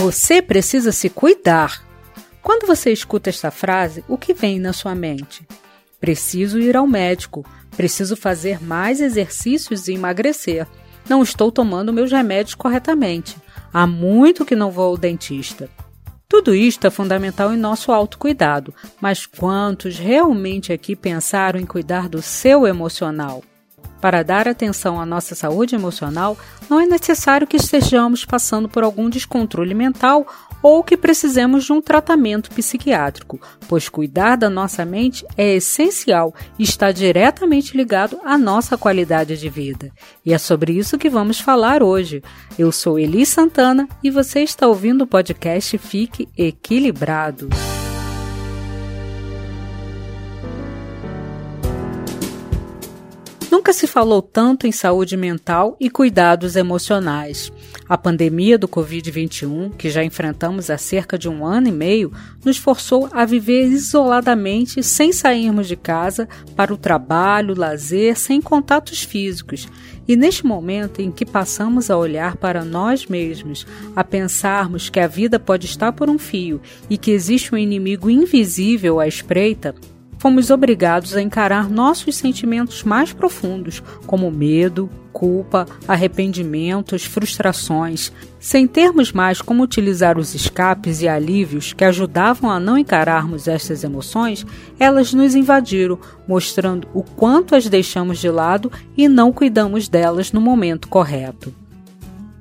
[0.00, 1.84] Você precisa se cuidar.
[2.40, 5.46] Quando você escuta esta frase, o que vem na sua mente?
[6.00, 7.44] Preciso ir ao médico,
[7.76, 10.66] preciso fazer mais exercícios e emagrecer.
[11.06, 13.36] Não estou tomando meus remédios corretamente.
[13.70, 15.68] Há muito que não vou ao dentista.
[16.26, 18.72] Tudo isto é fundamental em nosso autocuidado,
[19.02, 23.42] mas quantos realmente aqui pensaram em cuidar do seu emocional?
[24.00, 26.36] Para dar atenção à nossa saúde emocional,
[26.68, 30.26] não é necessário que estejamos passando por algum descontrole mental
[30.62, 36.62] ou que precisemos de um tratamento psiquiátrico, pois cuidar da nossa mente é essencial e
[36.62, 39.90] está diretamente ligado à nossa qualidade de vida.
[40.24, 42.22] E é sobre isso que vamos falar hoje.
[42.58, 47.48] Eu sou Eli Santana e você está ouvindo o podcast Fique Equilibrado.
[53.50, 57.52] Nunca se falou tanto em saúde mental e cuidados emocionais.
[57.88, 62.12] A pandemia do Covid-21, que já enfrentamos há cerca de um ano e meio,
[62.44, 69.02] nos forçou a viver isoladamente, sem sairmos de casa, para o trabalho, lazer, sem contatos
[69.02, 69.66] físicos.
[70.06, 75.08] E neste momento em que passamos a olhar para nós mesmos, a pensarmos que a
[75.08, 79.74] vida pode estar por um fio e que existe um inimigo invisível à espreita,
[80.20, 89.12] fomos obrigados a encarar nossos sentimentos mais profundos, como medo, culpa, arrependimentos, frustrações, sem termos
[89.12, 94.46] mais como utilizar os escapes e alívios que ajudavam a não encararmos estas emoções,
[94.78, 95.98] elas nos invadiram,
[96.28, 101.52] mostrando o quanto as deixamos de lado e não cuidamos delas no momento correto.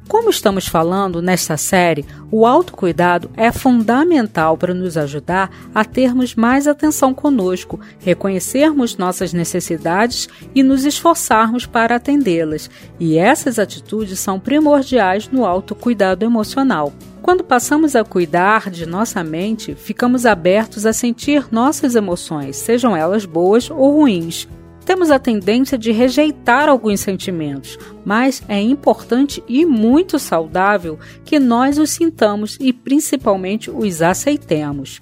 [0.09, 6.67] Como estamos falando nesta série, o autocuidado é fundamental para nos ajudar a termos mais
[6.67, 12.71] atenção conosco, reconhecermos nossas necessidades e nos esforçarmos para atendê-las.
[12.99, 16.91] E essas atitudes são primordiais no autocuidado emocional.
[17.21, 23.25] Quando passamos a cuidar de nossa mente, ficamos abertos a sentir nossas emoções, sejam elas
[23.25, 24.47] boas ou ruins
[24.89, 31.77] temos a tendência de rejeitar alguns sentimentos, mas é importante e muito saudável que nós
[31.77, 34.99] os sintamos e principalmente os aceitemos.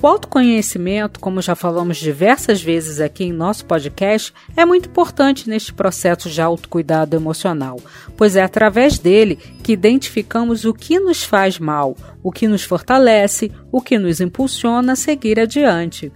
[0.00, 5.72] O autoconhecimento, como já falamos diversas vezes aqui em nosso podcast, é muito importante neste
[5.72, 7.80] processo de autocuidado emocional,
[8.16, 13.50] pois é através dele que identificamos o que nos faz mal, o que nos fortalece,
[13.72, 16.12] o que nos impulsiona a seguir adiante.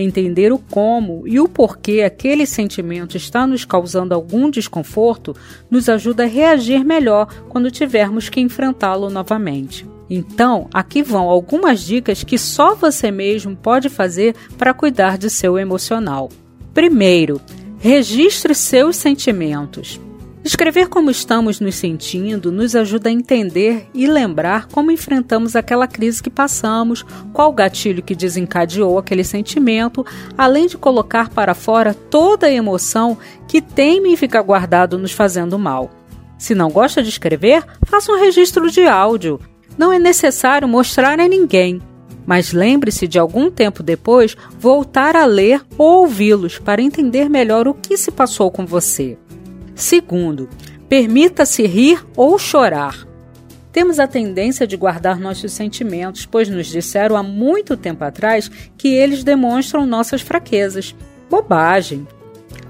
[0.00, 5.34] Entender o como e o porquê aquele sentimento está nos causando algum desconforto
[5.68, 9.84] nos ajuda a reagir melhor quando tivermos que enfrentá-lo novamente.
[10.08, 15.58] Então, aqui vão algumas dicas que só você mesmo pode fazer para cuidar de seu
[15.58, 16.28] emocional.
[16.72, 17.40] Primeiro,
[17.80, 20.00] registre seus sentimentos.
[20.48, 26.22] Escrever como estamos nos sentindo nos ajuda a entender e lembrar como enfrentamos aquela crise
[26.22, 27.04] que passamos,
[27.34, 30.06] qual gatilho que desencadeou aquele sentimento,
[30.38, 35.58] além de colocar para fora toda a emoção que teme em ficar guardado nos fazendo
[35.58, 35.90] mal.
[36.38, 39.38] Se não gosta de escrever, faça um registro de áudio.
[39.76, 41.78] Não é necessário mostrar a ninguém,
[42.24, 47.74] mas lembre-se de algum tempo depois voltar a ler ou ouvi-los para entender melhor o
[47.74, 49.18] que se passou com você.
[49.78, 50.48] Segundo,
[50.88, 53.06] permita-se rir ou chorar.
[53.70, 58.88] Temos a tendência de guardar nossos sentimentos, pois nos disseram há muito tempo atrás que
[58.88, 60.96] eles demonstram nossas fraquezas.
[61.30, 62.08] Bobagem!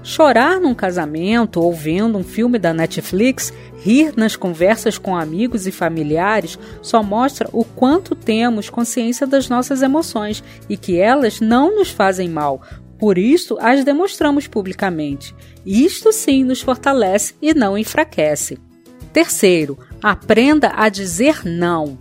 [0.03, 5.71] Chorar num casamento ou vendo um filme da Netflix, rir nas conversas com amigos e
[5.71, 11.89] familiares só mostra o quanto temos consciência das nossas emoções e que elas não nos
[11.89, 12.61] fazem mal,
[12.99, 15.33] por isso, as demonstramos publicamente.
[15.65, 18.59] Isto sim nos fortalece e não enfraquece.
[19.13, 21.97] Terceiro, aprenda a dizer não.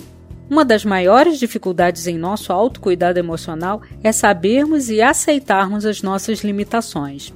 [0.50, 7.32] Uma das maiores dificuldades em nosso autocuidado emocional é sabermos e aceitarmos as nossas limitações.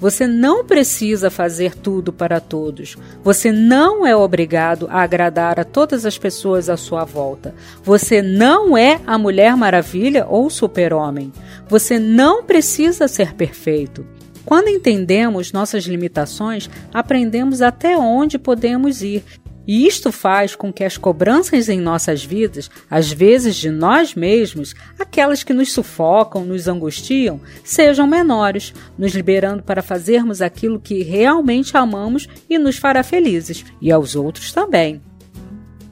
[0.00, 2.96] Você não precisa fazer tudo para todos.
[3.24, 7.54] Você não é obrigado a agradar a todas as pessoas à sua volta.
[7.82, 11.32] Você não é a Mulher Maravilha ou Super-Homem.
[11.68, 14.06] Você não precisa ser perfeito.
[14.44, 19.22] Quando entendemos nossas limitações, aprendemos até onde podemos ir
[19.68, 24.74] e isto faz com que as cobranças em nossas vidas, às vezes de nós mesmos,
[24.98, 31.76] aquelas que nos sufocam, nos angustiam, sejam menores, nos liberando para fazermos aquilo que realmente
[31.76, 35.02] amamos e nos fará felizes, e aos outros também.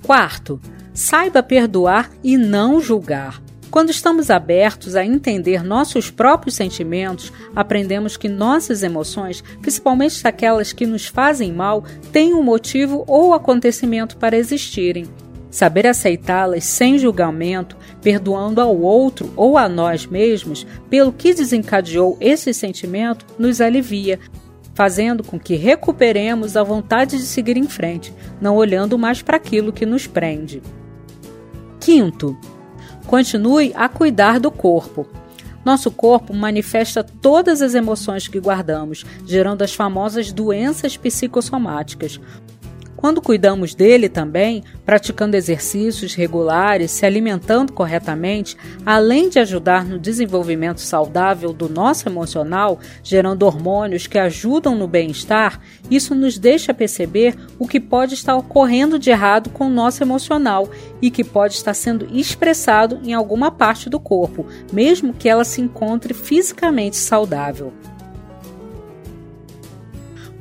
[0.02, 0.58] Quarto,
[0.94, 3.45] saiba perdoar e não julgar.
[3.70, 10.86] Quando estamos abertos a entender nossos próprios sentimentos, aprendemos que nossas emoções, principalmente aquelas que
[10.86, 15.06] nos fazem mal, têm um motivo ou acontecimento para existirem.
[15.50, 22.52] Saber aceitá-las sem julgamento, perdoando ao outro ou a nós mesmos pelo que desencadeou esse
[22.52, 24.19] sentimento, nos alivia,
[24.74, 29.72] fazendo com que recuperemos a vontade de seguir em frente, não olhando mais para aquilo
[29.72, 30.62] que nos prende.
[31.80, 32.36] Quinto,
[33.06, 35.06] continue a cuidar do corpo.
[35.64, 42.20] Nosso corpo manifesta todas as emoções que guardamos, gerando as famosas doenças psicossomáticas.
[43.06, 50.81] Quando cuidamos dele também, praticando exercícios regulares, se alimentando corretamente, além de ajudar no desenvolvimento
[50.81, 57.69] saudável do nosso emocional, gerando hormônios que ajudam no bem-estar, isso nos deixa perceber o
[57.69, 60.69] que pode estar ocorrendo de errado com o nosso emocional
[61.00, 65.61] e que pode estar sendo expressado em alguma parte do corpo, mesmo que ela se
[65.61, 67.73] encontre fisicamente saudável.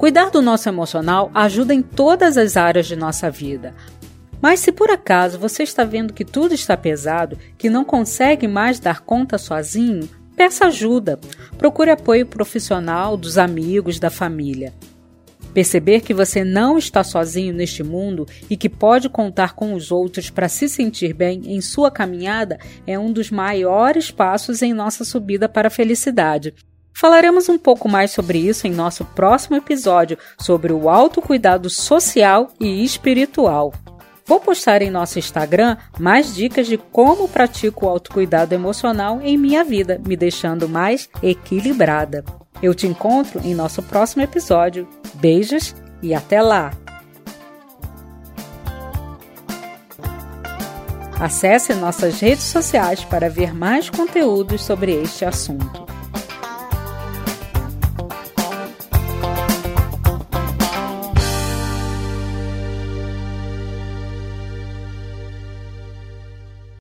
[0.06, 3.74] Cuidar do nosso emocional ajuda em todas as áreas de nossa vida.
[4.40, 8.80] Mas se por acaso você está vendo que tudo está pesado, que não consegue mais
[8.80, 11.19] dar conta sozinho, peça ajuda.
[11.57, 14.75] Procure apoio profissional dos amigos, da família.
[15.56, 20.30] Perceber que você não está sozinho neste mundo e que pode contar com os outros
[20.30, 25.50] para se sentir bem em sua caminhada é um dos maiores passos em nossa subida
[25.50, 26.54] para a felicidade.
[26.95, 32.86] Falaremos um pouco mais sobre isso em nosso próximo episódio sobre o autocuidado social e
[32.86, 33.74] espiritual.
[34.25, 39.63] Vou postar em nosso Instagram mais dicas de como pratico o autocuidado emocional em minha
[39.63, 42.24] vida, me deixando mais equilibrada.
[42.63, 44.88] Eu te encontro em nosso próximo episódio.
[45.15, 46.71] Beijos e até lá!
[51.19, 55.94] Acesse nossas redes sociais para ver mais conteúdos sobre este assunto.